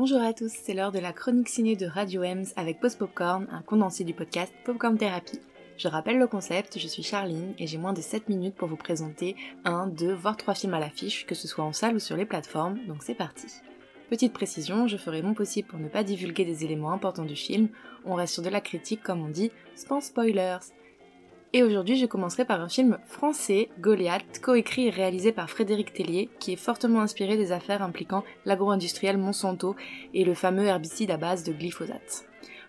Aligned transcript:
Bonjour 0.00 0.22
à 0.22 0.32
tous, 0.32 0.50
c'est 0.50 0.72
l'heure 0.72 0.92
de 0.92 0.98
la 0.98 1.12
chronique 1.12 1.50
ciné 1.50 1.76
de 1.76 1.84
Radio 1.84 2.22
Ems 2.22 2.46
avec 2.56 2.80
Post 2.80 2.98
Popcorn, 2.98 3.46
un 3.52 3.60
condensé 3.60 4.02
du 4.02 4.14
podcast 4.14 4.50
Popcorn 4.64 4.96
Therapy. 4.96 5.38
Je 5.76 5.88
rappelle 5.88 6.16
le 6.16 6.26
concept, 6.26 6.78
je 6.78 6.88
suis 6.88 7.02
Charline 7.02 7.52
et 7.58 7.66
j'ai 7.66 7.76
moins 7.76 7.92
de 7.92 8.00
7 8.00 8.30
minutes 8.30 8.54
pour 8.54 8.66
vous 8.66 8.78
présenter 8.78 9.36
un, 9.66 9.86
deux, 9.88 10.14
voire 10.14 10.38
trois 10.38 10.54
films 10.54 10.72
à 10.72 10.80
l'affiche, 10.80 11.26
que 11.26 11.34
ce 11.34 11.46
soit 11.46 11.64
en 11.64 11.74
salle 11.74 11.96
ou 11.96 11.98
sur 11.98 12.16
les 12.16 12.24
plateformes, 12.24 12.78
donc 12.88 13.02
c'est 13.02 13.14
parti. 13.14 13.48
Petite 14.08 14.32
précision, 14.32 14.88
je 14.88 14.96
ferai 14.96 15.20
mon 15.20 15.34
possible 15.34 15.68
pour 15.68 15.78
ne 15.78 15.88
pas 15.88 16.02
divulguer 16.02 16.46
des 16.46 16.64
éléments 16.64 16.92
importants 16.92 17.26
du 17.26 17.36
film, 17.36 17.68
on 18.06 18.14
reste 18.14 18.32
sur 18.32 18.42
de 18.42 18.48
la 18.48 18.62
critique 18.62 19.02
comme 19.02 19.22
on 19.22 19.28
dit, 19.28 19.52
sans 19.74 20.00
spoilers. 20.00 20.60
Et 21.52 21.64
aujourd'hui, 21.64 21.96
je 21.96 22.06
commencerai 22.06 22.44
par 22.44 22.60
un 22.60 22.68
film 22.68 22.98
français, 23.08 23.70
Goliath, 23.80 24.40
coécrit 24.40 24.86
et 24.86 24.90
réalisé 24.90 25.32
par 25.32 25.50
Frédéric 25.50 25.92
Tellier, 25.92 26.28
qui 26.38 26.52
est 26.52 26.56
fortement 26.56 27.00
inspiré 27.00 27.36
des 27.36 27.50
affaires 27.50 27.82
impliquant 27.82 28.22
l'agro-industriel 28.44 29.18
Monsanto 29.18 29.74
et 30.14 30.24
le 30.24 30.34
fameux 30.34 30.66
herbicide 30.66 31.10
à 31.10 31.16
base 31.16 31.42
de 31.42 31.52
glyphosate. 31.52 32.24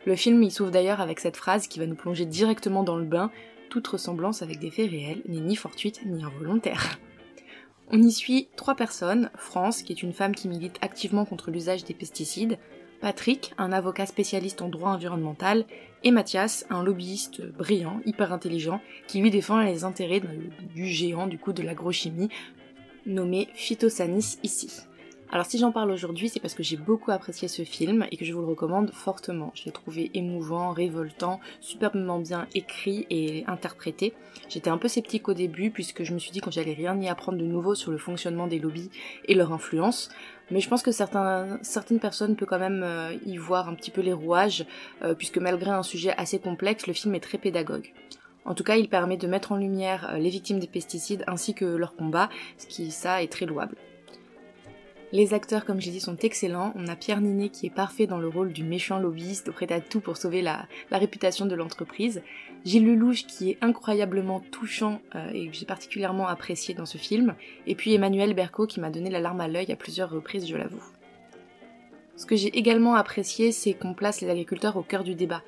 Le 0.08 0.16
film 0.16 0.42
y 0.42 0.50
s'ouvre 0.50 0.72
d'ailleurs 0.72 1.00
avec 1.00 1.20
cette 1.20 1.38
phrase 1.38 1.68
qui 1.68 1.78
va 1.78 1.86
nous 1.86 1.96
plonger 1.96 2.26
directement 2.26 2.82
dans 2.82 2.98
le 2.98 3.06
bain, 3.06 3.30
toute 3.70 3.88
ressemblance 3.88 4.42
avec 4.42 4.58
des 4.58 4.72
faits 4.72 4.90
réels 4.90 5.22
n'est 5.28 5.42
ni 5.42 5.56
fortuite 5.56 6.02
ni 6.08 6.24
involontaire. 6.24 6.98
On 7.92 8.02
y 8.02 8.12
suit 8.12 8.48
trois 8.56 8.74
personnes, 8.74 9.30
France, 9.36 9.84
qui 9.84 9.94
est 9.94 10.02
une 10.02 10.14
femme 10.14 10.34
qui 10.34 10.48
milite 10.48 10.80
activement 10.82 11.26
contre 11.26 11.52
l'usage 11.52 11.84
des 11.84 11.94
pesticides, 11.94 12.58
Patrick, 13.02 13.54
un 13.58 13.72
avocat 13.72 14.06
spécialiste 14.06 14.62
en 14.62 14.70
droit 14.70 14.92
environnemental, 14.92 15.66
et 16.04 16.12
Mathias, 16.12 16.66
un 16.70 16.84
lobbyiste 16.84 17.42
brillant, 17.42 18.00
hyper 18.06 18.32
intelligent, 18.32 18.80
qui 19.08 19.20
lui 19.20 19.32
défend 19.32 19.60
les 19.60 19.84
intérêts 19.84 20.22
du 20.74 20.86
géant 20.86 21.28
du 21.28 21.38
coup 21.38 21.52
de 21.52 21.64
l'agrochimie, 21.64 22.30
nommé 23.06 23.50
Phytosanis 23.54 24.38
ici. 24.44 24.82
Alors 25.34 25.46
si 25.46 25.58
j'en 25.58 25.72
parle 25.72 25.92
aujourd'hui, 25.92 26.28
c'est 26.28 26.42
parce 26.42 26.54
que 26.54 26.62
j'ai 26.62 26.76
beaucoup 26.76 27.10
apprécié 27.10 27.48
ce 27.48 27.64
film 27.64 28.06
et 28.12 28.18
que 28.18 28.26
je 28.26 28.34
vous 28.34 28.42
le 28.42 28.48
recommande 28.48 28.92
fortement. 28.92 29.54
Je 29.56 29.64
l'ai 29.64 29.72
trouvé 29.72 30.12
émouvant, 30.14 30.72
révoltant, 30.72 31.40
superbement 31.62 32.20
bien 32.20 32.48
écrit 32.54 33.08
et 33.10 33.46
interprété. 33.48 34.14
J'étais 34.50 34.70
un 34.70 34.78
peu 34.78 34.90
sceptique 34.90 35.30
au 35.30 35.34
début 35.34 35.72
puisque 35.72 36.04
je 36.04 36.14
me 36.14 36.20
suis 36.20 36.32
dit 36.32 36.42
que 36.42 36.52
j'allais 36.52 36.74
rien 36.74 37.00
y 37.00 37.08
apprendre 37.08 37.38
de 37.38 37.46
nouveau 37.46 37.76
sur 37.76 37.92
le 37.92 37.98
fonctionnement 37.98 38.48
des 38.48 38.60
lobbies 38.60 38.90
et 39.24 39.34
leur 39.34 39.54
influence. 39.54 40.10
Mais 40.52 40.60
je 40.60 40.68
pense 40.68 40.84
que 40.84 40.92
certaines 40.92 42.00
personnes 42.02 42.36
peuvent 42.36 42.50
quand 42.50 42.60
même 42.60 42.84
euh, 42.84 43.16
y 43.26 43.38
voir 43.38 43.70
un 43.70 43.74
petit 43.74 43.92
peu 43.92 44.02
les 44.02 44.12
rouages, 44.12 44.66
euh, 45.02 45.16
puisque 45.16 45.38
malgré 45.38 45.72
un 45.72 45.84
sujet 45.84 46.14
assez 46.18 46.40
complexe, 46.40 46.88
le 46.88 46.94
film 46.94 47.16
est 47.16 47.22
très 47.22 47.38
pédagogue. 47.38 47.94
En 48.44 48.54
tout 48.54 48.66
cas, 48.66 48.76
il 48.76 48.90
permet 48.90 49.16
de 49.16 49.28
mettre 49.28 49.54
en 49.54 49.56
lumière 49.56 50.10
euh, 50.12 50.18
les 50.18 50.30
victimes 50.30 50.60
des 50.60 50.68
pesticides 50.68 51.24
ainsi 51.28 51.54
que 51.54 51.64
leur 51.64 51.96
combat, 51.96 52.30
ce 52.58 52.68
qui, 52.68 52.92
ça, 52.92 53.24
est 53.24 53.32
très 53.32 53.46
louable. 53.46 53.78
Les 55.14 55.34
acteurs, 55.34 55.66
comme 55.66 55.82
j'ai 55.82 55.92
dit, 55.92 56.00
sont 56.00 56.16
excellents. 56.18 56.72
On 56.78 56.88
a 56.88 56.96
Pierre 56.96 57.20
Ninet 57.20 57.50
qui 57.50 57.66
est 57.66 57.74
parfait 57.74 58.08
dans 58.08 58.18
le 58.18 58.30
rôle 58.30 58.54
du 58.54 58.64
méchant 58.64 58.98
lobbyiste, 58.98 59.52
prêt 59.52 59.72
à 59.72 59.82
tout 59.82 60.00
pour 60.00 60.16
sauver 60.16 60.42
la, 60.42 60.68
réputation 60.90 61.46
de 61.46 61.56
l'entreprise. 61.56 62.22
Gilles 62.64 62.86
Lelouch 62.86 63.26
qui 63.26 63.52
est 63.52 63.58
incroyablement 63.62 64.40
touchant 64.40 65.02
euh, 65.16 65.30
et 65.34 65.48
que 65.48 65.54
j'ai 65.54 65.66
particulièrement 65.66 66.28
apprécié 66.28 66.74
dans 66.74 66.86
ce 66.86 66.98
film. 66.98 67.36
Et 67.68 67.76
puis 67.76 67.94
Emmanuel 67.94 68.34
Berco 68.34 68.68
qui 68.68 68.80
m'a 68.80 68.90
donné 68.90 69.10
la 69.10 69.20
larme 69.20 69.42
à 69.42 69.50
l'œil 69.50 69.72
à 69.72 69.76
plusieurs 69.76 70.10
reprises, 70.10 70.48
je 70.48 70.56
l'avoue. 70.56 70.84
Ce 72.16 72.26
que 72.26 72.36
j'ai 72.36 72.56
également 72.58 72.96
apprécié, 72.96 73.52
c'est 73.52 73.74
qu'on 73.74 73.94
place 73.94 74.22
les 74.22 74.30
agriculteurs 74.30 74.78
au 74.78 74.84
cœur 74.84 75.04
du 75.04 75.16
débat. 75.16 75.42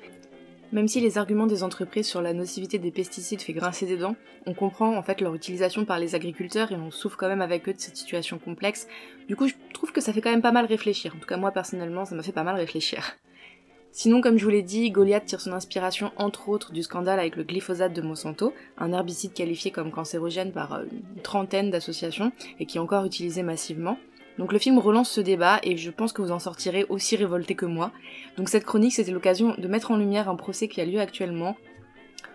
Même 0.74 0.88
si 0.88 1.00
les 1.00 1.18
arguments 1.18 1.46
des 1.46 1.62
entreprises 1.62 2.08
sur 2.08 2.20
la 2.20 2.32
nocivité 2.32 2.80
des 2.80 2.90
pesticides 2.90 3.40
fait 3.40 3.52
grincer 3.52 3.86
des 3.86 3.96
dents, 3.96 4.16
on 4.44 4.54
comprend 4.54 4.96
en 4.96 5.02
fait 5.04 5.20
leur 5.20 5.32
utilisation 5.32 5.84
par 5.84 6.00
les 6.00 6.16
agriculteurs 6.16 6.72
et 6.72 6.74
on 6.74 6.90
souffre 6.90 7.16
quand 7.16 7.28
même 7.28 7.42
avec 7.42 7.68
eux 7.68 7.72
de 7.72 7.78
cette 7.78 7.96
situation 7.96 8.40
complexe. 8.40 8.88
Du 9.28 9.36
coup, 9.36 9.46
je 9.46 9.54
trouve 9.72 9.92
que 9.92 10.00
ça 10.00 10.12
fait 10.12 10.20
quand 10.20 10.32
même 10.32 10.42
pas 10.42 10.50
mal 10.50 10.66
réfléchir. 10.66 11.14
En 11.14 11.20
tout 11.20 11.28
cas, 11.28 11.36
moi 11.36 11.52
personnellement, 11.52 12.04
ça 12.04 12.16
m'a 12.16 12.24
fait 12.24 12.32
pas 12.32 12.42
mal 12.42 12.56
réfléchir. 12.56 13.12
Sinon, 13.92 14.20
comme 14.20 14.36
je 14.36 14.42
vous 14.42 14.50
l'ai 14.50 14.62
dit, 14.62 14.90
Goliath 14.90 15.26
tire 15.26 15.40
son 15.40 15.52
inspiration 15.52 16.10
entre 16.16 16.48
autres 16.48 16.72
du 16.72 16.82
scandale 16.82 17.20
avec 17.20 17.36
le 17.36 17.44
glyphosate 17.44 17.92
de 17.92 18.02
Monsanto, 18.02 18.52
un 18.76 18.92
herbicide 18.92 19.32
qualifié 19.32 19.70
comme 19.70 19.92
cancérogène 19.92 20.50
par 20.50 20.72
euh, 20.72 20.86
une 20.90 21.22
trentaine 21.22 21.70
d'associations 21.70 22.32
et 22.58 22.66
qui 22.66 22.78
est 22.78 22.80
encore 22.80 23.04
utilisé 23.04 23.44
massivement. 23.44 23.96
Donc 24.38 24.52
le 24.52 24.58
film 24.58 24.78
relance 24.78 25.10
ce 25.10 25.20
débat 25.20 25.60
et 25.62 25.76
je 25.76 25.90
pense 25.90 26.12
que 26.12 26.22
vous 26.22 26.32
en 26.32 26.38
sortirez 26.38 26.84
aussi 26.88 27.16
révolté 27.16 27.54
que 27.54 27.66
moi. 27.66 27.92
Donc 28.36 28.48
cette 28.48 28.64
chronique 28.64 28.94
c'était 28.94 29.12
l'occasion 29.12 29.54
de 29.56 29.68
mettre 29.68 29.90
en 29.90 29.96
lumière 29.96 30.28
un 30.28 30.36
procès 30.36 30.68
qui 30.68 30.80
a 30.80 30.84
lieu 30.84 31.00
actuellement 31.00 31.56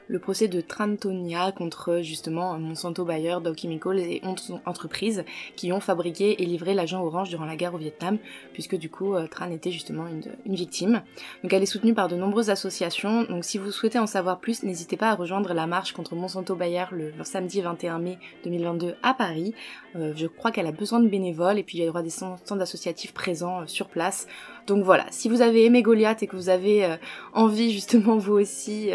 le 0.09 0.18
procès 0.18 0.47
de 0.47 0.59
Trantonia 0.59 1.52
contre 1.52 2.00
justement 2.02 2.58
Monsanto 2.58 3.06
Bayer, 3.06 3.38
Dow 3.44 3.56
Chemicals 3.56 4.00
et 4.00 4.22
11 4.24 4.59
entreprises 4.66 5.24
qui 5.56 5.72
ont 5.72 5.80
fabriqué 5.80 6.42
et 6.42 6.46
livré 6.47 6.74
l'agent 6.74 7.03
orange 7.03 7.30
durant 7.30 7.46
la 7.46 7.56
guerre 7.56 7.75
au 7.75 7.78
Vietnam, 7.78 8.18
puisque 8.52 8.75
du 8.75 8.90
coup 8.90 9.14
euh, 9.14 9.28
Tran 9.28 9.52
était 9.52 9.70
justement 9.72 10.06
une, 10.08 10.56
victime. 10.56 11.03
Donc 11.44 11.53
elle 11.53 11.62
est 11.62 11.68
soutenue 11.68 11.94
par 11.94 12.08
de 12.08 12.16
nombreuses 12.16 12.50
associations, 12.50 13.24
donc 13.24 13.46
si 13.46 13.59
vous 13.59 13.72
souhaitez 13.72 14.00
en 14.00 14.08
savoir 14.08 14.40
plus, 14.40 14.64
n'hésitez 14.64 14.97
pas 14.97 15.12
à 15.12 15.16
rejoindre 15.16 15.53
la 15.53 15.68
marche 15.68 15.94
contre 15.94 16.16
Monsanto 16.16 16.56
Bayer 16.56 16.86
le, 16.91 17.14
samedi 17.24 17.62
21 17.62 18.00
mai 18.00 18.18
2022 18.44 18.96
à 19.03 19.14
Paris. 19.14 19.53
Euh, 19.96 20.14
je 20.16 20.26
crois 20.26 20.52
qu'elle 20.52 20.68
a 20.68 20.72
besoin 20.72 21.00
de 21.00 21.08
bénévoles 21.08 21.59
et 21.59 21.64
puis 21.64 21.78
il 21.78 21.84
y 21.84 21.90
aura 21.90 22.02
des 22.02 22.09
centres 22.09 22.59
associatifs 22.59 23.14
présents 23.14 23.62
euh, 23.62 23.68
sur 23.68 23.90
place. 23.90 24.28
Donc 24.66 24.84
voilà, 24.84 25.06
si 25.12 25.30
vous 25.30 25.41
avez 25.41 25.66
aimé 25.66 25.84
Goliath 25.84 26.24
et 26.24 26.28
que 26.28 26.36
vous 26.36 26.50
avez 26.50 26.97
envie 27.34 27.72
justement 27.72 28.18
vous 28.18 28.34
aussi 28.34 28.91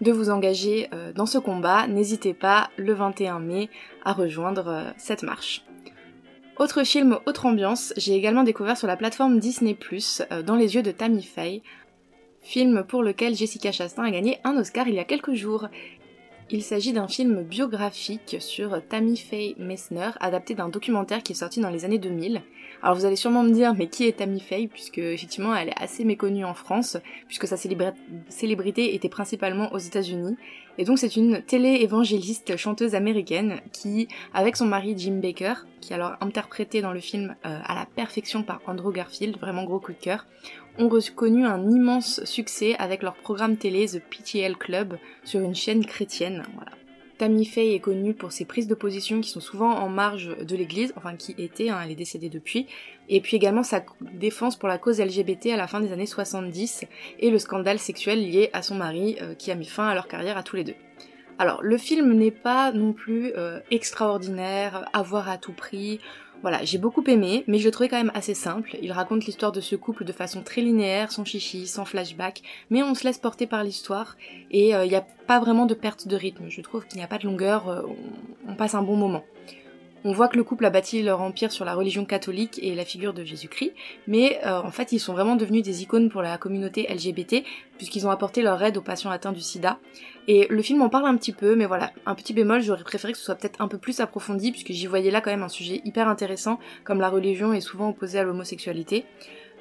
de 0.00 0.12
vous 0.12 0.30
engager 0.30 0.88
euh, 0.92 1.12
dans 1.12 1.26
ce 1.26 1.38
combat, 1.38 1.86
n'hésitez 1.86 2.34
pas 2.34 2.70
le 2.76 2.94
21 2.94 3.38
mai 3.38 3.68
à 4.04 4.12
rejoindre 4.12 4.68
euh, 4.68 4.90
cette 4.96 5.22
marche. 5.22 5.64
Autre 6.58 6.84
film, 6.84 7.18
autre 7.26 7.46
ambiance, 7.46 7.92
j'ai 7.96 8.14
également 8.14 8.42
découvert 8.42 8.76
sur 8.76 8.86
la 8.86 8.96
plateforme 8.96 9.38
Disney⁇ 9.38 9.76
euh, 10.30 10.42
Dans 10.42 10.56
les 10.56 10.74
yeux 10.74 10.82
de 10.82 10.90
Tammy 10.90 11.22
Faye, 11.22 11.62
film 12.42 12.84
pour 12.84 13.02
lequel 13.02 13.34
Jessica 13.34 13.72
Chastain 13.72 14.04
a 14.04 14.10
gagné 14.10 14.38
un 14.44 14.56
Oscar 14.56 14.88
il 14.88 14.94
y 14.94 14.98
a 14.98 15.04
quelques 15.04 15.34
jours. 15.34 15.68
Il 16.52 16.64
s'agit 16.64 16.92
d'un 16.92 17.06
film 17.06 17.44
biographique 17.44 18.38
sur 18.40 18.82
Tammy 18.88 19.16
Faye 19.16 19.54
Messner, 19.56 20.10
adapté 20.18 20.56
d'un 20.56 20.68
documentaire 20.68 21.22
qui 21.22 21.30
est 21.30 21.36
sorti 21.36 21.60
dans 21.60 21.70
les 21.70 21.84
années 21.84 21.98
2000. 21.98 22.42
Alors 22.82 22.96
vous 22.96 23.04
allez 23.04 23.14
sûrement 23.14 23.44
me 23.44 23.52
dire, 23.52 23.72
mais 23.74 23.86
qui 23.86 24.08
est 24.08 24.18
Tammy 24.18 24.40
Faye? 24.40 24.66
Puisque 24.66 24.98
effectivement 24.98 25.54
elle 25.54 25.68
est 25.68 25.80
assez 25.80 26.04
méconnue 26.04 26.44
en 26.44 26.54
France, 26.54 26.96
puisque 27.28 27.46
sa 27.46 27.56
célébrité 27.56 28.96
était 28.96 29.08
principalement 29.08 29.72
aux 29.72 29.78
États-Unis. 29.78 30.36
Et 30.76 30.84
donc 30.84 30.98
c'est 30.98 31.14
une 31.14 31.40
télé-évangéliste 31.40 32.56
chanteuse 32.56 32.96
américaine 32.96 33.60
qui, 33.72 34.08
avec 34.34 34.56
son 34.56 34.66
mari 34.66 34.94
Jim 34.96 35.20
Baker, 35.22 35.54
qui 35.80 35.92
est 35.92 35.96
alors 35.96 36.14
interprété 36.20 36.82
dans 36.82 36.92
le 36.92 37.00
film 37.00 37.36
euh, 37.46 37.58
à 37.64 37.74
la 37.76 37.86
perfection 37.86 38.42
par 38.42 38.60
Andrew 38.66 38.92
Garfield, 38.92 39.38
vraiment 39.38 39.64
gros 39.64 39.78
coup 39.78 39.92
de 39.92 39.98
cœur, 39.98 40.26
ont 40.78 40.88
reconnu 40.88 41.44
un 41.44 41.68
immense 41.70 42.24
succès 42.24 42.76
avec 42.78 43.02
leur 43.02 43.14
programme 43.14 43.56
télé 43.56 43.86
The 43.86 44.00
PTL 44.00 44.56
Club 44.56 44.96
sur 45.24 45.40
une 45.40 45.54
chaîne 45.54 45.84
chrétienne. 45.84 46.39
Voilà. 46.54 46.72
Tammy 47.20 47.44
Faye 47.44 47.74
est 47.74 47.80
connue 47.80 48.14
pour 48.14 48.32
ses 48.32 48.46
prises 48.46 48.66
de 48.66 48.74
position 48.74 49.20
qui 49.20 49.28
sont 49.28 49.40
souvent 49.40 49.72
en 49.72 49.90
marge 49.90 50.34
de 50.38 50.56
l'église, 50.56 50.94
enfin 50.96 51.16
qui 51.16 51.34
étaient, 51.36 51.68
hein, 51.68 51.78
elle 51.84 51.90
est 51.90 51.94
décédée 51.94 52.30
depuis, 52.30 52.66
et 53.10 53.20
puis 53.20 53.36
également 53.36 53.62
sa 53.62 53.84
défense 54.14 54.56
pour 54.56 54.70
la 54.70 54.78
cause 54.78 55.02
LGBT 55.02 55.48
à 55.48 55.58
la 55.58 55.66
fin 55.66 55.80
des 55.80 55.92
années 55.92 56.06
70 56.06 56.86
et 57.18 57.30
le 57.30 57.38
scandale 57.38 57.78
sexuel 57.78 58.26
lié 58.26 58.48
à 58.54 58.62
son 58.62 58.74
mari 58.74 59.18
euh, 59.20 59.34
qui 59.34 59.50
a 59.50 59.54
mis 59.54 59.66
fin 59.66 59.86
à 59.86 59.94
leur 59.94 60.08
carrière 60.08 60.38
à 60.38 60.42
tous 60.42 60.56
les 60.56 60.64
deux. 60.64 60.76
Alors 61.38 61.62
le 61.62 61.76
film 61.76 62.14
n'est 62.14 62.30
pas 62.30 62.72
non 62.72 62.94
plus 62.94 63.32
euh, 63.36 63.60
extraordinaire, 63.70 64.88
à 64.94 65.02
voir 65.02 65.28
à 65.28 65.36
tout 65.36 65.52
prix, 65.52 66.00
voilà, 66.42 66.64
j'ai 66.64 66.78
beaucoup 66.78 67.04
aimé, 67.06 67.44
mais 67.46 67.58
je 67.58 67.66
le 67.66 67.70
trouvais 67.70 67.88
quand 67.88 67.98
même 67.98 68.12
assez 68.14 68.34
simple. 68.34 68.76
Il 68.82 68.92
raconte 68.92 69.26
l'histoire 69.26 69.52
de 69.52 69.60
ce 69.60 69.76
couple 69.76 70.04
de 70.04 70.12
façon 70.12 70.42
très 70.42 70.62
linéaire, 70.62 71.12
sans 71.12 71.24
chichi, 71.24 71.66
sans 71.66 71.84
flashback, 71.84 72.42
mais 72.70 72.82
on 72.82 72.94
se 72.94 73.04
laisse 73.04 73.18
porter 73.18 73.46
par 73.46 73.62
l'histoire 73.62 74.16
et 74.50 74.68
il 74.70 74.74
euh, 74.74 74.86
n'y 74.86 74.94
a 74.94 75.04
pas 75.26 75.40
vraiment 75.40 75.66
de 75.66 75.74
perte 75.74 76.08
de 76.08 76.16
rythme. 76.16 76.44
Je 76.48 76.60
trouve 76.62 76.86
qu'il 76.86 76.98
n'y 76.98 77.04
a 77.04 77.08
pas 77.08 77.18
de 77.18 77.26
longueur, 77.26 77.68
euh, 77.68 77.82
on 78.48 78.54
passe 78.54 78.74
un 78.74 78.82
bon 78.82 78.96
moment. 78.96 79.24
On 80.02 80.12
voit 80.12 80.28
que 80.28 80.36
le 80.36 80.44
couple 80.44 80.64
a 80.64 80.70
bâti 80.70 81.02
leur 81.02 81.20
empire 81.20 81.52
sur 81.52 81.66
la 81.66 81.74
religion 81.74 82.06
catholique 82.06 82.58
et 82.62 82.74
la 82.74 82.86
figure 82.86 83.12
de 83.12 83.22
Jésus-Christ, 83.22 83.72
mais 84.06 84.40
euh, 84.46 84.60
en 84.60 84.70
fait 84.70 84.92
ils 84.92 84.98
sont 84.98 85.12
vraiment 85.12 85.36
devenus 85.36 85.62
des 85.62 85.82
icônes 85.82 86.08
pour 86.08 86.22
la 86.22 86.38
communauté 86.38 86.86
LGBT, 86.88 87.44
puisqu'ils 87.76 88.06
ont 88.06 88.10
apporté 88.10 88.40
leur 88.40 88.62
aide 88.62 88.78
aux 88.78 88.82
patients 88.82 89.10
atteints 89.10 89.32
du 89.32 89.40
sida. 89.40 89.78
Et 90.26 90.46
le 90.48 90.62
film 90.62 90.80
en 90.80 90.88
parle 90.88 91.06
un 91.06 91.16
petit 91.16 91.32
peu, 91.32 91.54
mais 91.54 91.66
voilà, 91.66 91.92
un 92.06 92.14
petit 92.14 92.32
bémol, 92.32 92.62
j'aurais 92.62 92.84
préféré 92.84 93.12
que 93.12 93.18
ce 93.18 93.24
soit 93.24 93.34
peut-être 93.34 93.60
un 93.60 93.68
peu 93.68 93.78
plus 93.78 94.00
approfondi, 94.00 94.52
puisque 94.52 94.72
j'y 94.72 94.86
voyais 94.86 95.10
là 95.10 95.20
quand 95.20 95.30
même 95.30 95.42
un 95.42 95.48
sujet 95.48 95.82
hyper 95.84 96.08
intéressant, 96.08 96.58
comme 96.84 97.00
la 97.00 97.10
religion 97.10 97.52
est 97.52 97.60
souvent 97.60 97.90
opposée 97.90 98.18
à 98.18 98.22
l'homosexualité. 98.22 99.04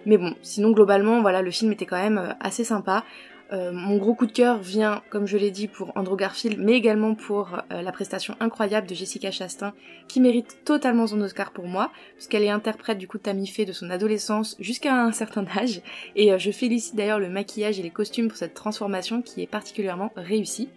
Mais 0.06 0.18
bon, 0.18 0.36
sinon 0.42 0.72
globalement, 0.72 1.22
voilà, 1.22 1.42
le 1.42 1.52
film 1.52 1.72
était 1.74 1.86
quand 1.86 2.02
même 2.02 2.18
euh, 2.18 2.34
assez 2.40 2.64
sympa. 2.64 3.04
Euh, 3.52 3.72
mon 3.72 3.98
gros 3.98 4.14
coup 4.14 4.28
de 4.28 4.32
cœur 4.32 4.60
vient, 4.60 5.02
comme 5.10 5.26
je 5.26 5.38
l'ai 5.38 5.50
dit, 5.50 5.68
pour 5.68 5.92
Andrew 5.96 6.16
Garfield, 6.16 6.60
mais 6.60 6.74
également 6.74 7.16
pour 7.16 7.56
euh, 7.72 7.82
la 7.82 7.92
prestation 7.92 8.36
incroyable 8.40 8.86
de 8.86 8.94
Jessica 8.94 9.32
Chastain, 9.32 9.74
qui 10.08 10.22
mérite 10.22 10.60
totalement 10.66 11.08
son 11.08 11.20
Oscar 11.22 11.52
pour 11.52 11.66
moi, 11.66 11.92
puisqu'elle 12.14 12.44
est 12.44 12.50
interprète 12.50 13.00
du 13.00 13.08
coup 13.08 13.18
de 13.18 13.24
Tammy 13.24 13.52
de 13.66 13.72
son 13.72 13.90
adolescence 13.90 14.56
jusqu'à 14.60 14.94
un 14.94 15.12
certain 15.12 15.46
âge, 15.58 15.82
et 16.16 16.32
euh, 16.32 16.38
je 16.38 16.52
félicite 16.52 16.96
d'ailleurs 16.96 17.20
le 17.20 17.30
maquillage 17.30 17.80
et 17.80 17.84
les 17.84 17.90
costumes 17.90 18.28
pour 18.28 18.38
cette 18.38 18.54
transformation 18.54 19.24
qui 19.24 19.42
est 19.42 19.48
particulièrement 19.48 20.12
réussie. 20.16 20.70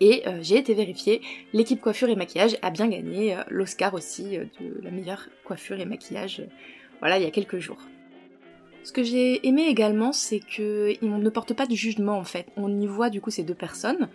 Et 0.00 0.24
j'ai 0.42 0.58
été 0.58 0.74
vérifiée, 0.74 1.22
l'équipe 1.52 1.80
coiffure 1.80 2.08
et 2.08 2.16
maquillage 2.16 2.58
a 2.62 2.70
bien 2.70 2.88
gagné 2.88 3.36
l'Oscar 3.48 3.94
aussi 3.94 4.36
de 4.36 4.82
la 4.82 4.90
meilleure 4.90 5.28
coiffure 5.44 5.78
et 5.80 5.86
maquillage, 5.86 6.42
voilà, 6.98 7.16
il 7.18 7.22
y 7.22 7.26
a 7.26 7.30
quelques 7.30 7.60
jours. 7.60 7.78
Ce 8.84 8.92
que 8.92 9.02
j'ai 9.02 9.46
aimé 9.48 9.64
également, 9.66 10.12
c'est 10.12 10.40
qu'on 10.40 11.18
ne 11.18 11.30
porte 11.30 11.54
pas 11.54 11.66
de 11.66 11.74
jugement 11.74 12.18
en 12.18 12.24
fait. 12.24 12.46
On 12.56 12.80
y 12.80 12.86
voit 12.86 13.08
du 13.08 13.22
coup 13.22 13.30
ces 13.30 13.42
deux 13.42 13.54
personnes, 13.54 14.08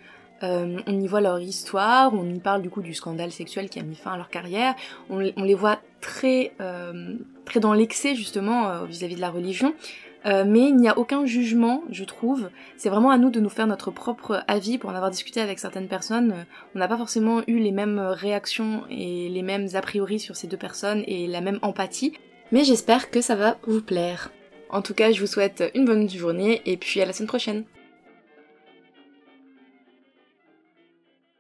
euh, 0.44 0.78
on 0.86 1.00
y 1.00 1.08
voit 1.08 1.22
leur 1.22 1.40
histoire, 1.40 2.14
on 2.14 2.30
y 2.30 2.40
parle 2.40 2.62
du 2.62 2.70
coup 2.70 2.84
du 2.84 2.94
scandale 2.94 3.32
sexuel 3.32 3.68
qui 3.68 3.80
a 3.80 3.84
mis 3.84 3.96
fin 3.96 4.12
à 4.12 4.18
leur 4.18 4.30
carrière, 4.30 4.76
on, 5.10 5.20
les 5.20 5.54
voit 5.56 5.80
très, 6.02 6.54
euh, 6.62 7.16
très 7.46 7.60
dans 7.60 7.74
l'excès 7.74 8.14
justement 8.14 8.70
euh, 8.70 8.86
vis-à-vis 8.86 9.16
de 9.16 9.22
la 9.22 9.32
religion, 9.32 9.74
mais 10.26 10.68
il 10.68 10.76
n'y 10.76 10.88
a 10.88 10.98
aucun 11.00 11.26
jugement, 11.26 11.82
je 11.90 12.04
trouve. 12.04 12.50
C'est 12.78 12.90
vraiment 12.90 13.10
à 13.10 13.18
nous 13.18 13.32
de 13.32 13.40
nous 13.40 13.50
faire 13.50 13.66
notre 13.66 13.90
propre 13.90 14.44
avis 14.48 14.78
pour 14.78 14.92
en 14.92 14.94
avoir 14.94 15.10
discuté 15.10 15.42
avec 15.42 15.58
certaines 15.60 15.88
personnes. 15.88 16.46
On 16.76 16.80
n'a 16.80 16.90
pas 16.90 16.98
forcément 16.98 17.42
eu 17.48 17.58
les 17.58 17.72
mêmes 17.72 18.00
réactions 18.00 18.84
et 18.92 19.30
les 19.30 19.42
mêmes 19.42 19.70
a 19.74 19.82
priori 19.82 20.20
sur 20.20 20.36
ces 20.36 20.48
deux 20.48 20.58
personnes 20.58 21.04
et 21.08 21.26
la 21.26 21.42
même 21.42 21.58
empathie, 21.62 22.14
mais 22.52 22.66
j'espère 22.66 23.10
que 23.10 23.22
ça 23.22 23.36
va 23.36 23.58
vous 23.66 23.82
plaire. 23.82 24.30
En 24.70 24.82
tout 24.82 24.94
cas, 24.94 25.12
je 25.12 25.20
vous 25.20 25.28
souhaite 25.28 25.64
une 25.74 25.86
bonne 25.86 26.10
journée 26.10 26.62
et 26.66 26.78
puis 26.78 27.02
à 27.02 27.06
la 27.06 27.14
semaine 27.14 27.28
prochaine. 27.28 27.64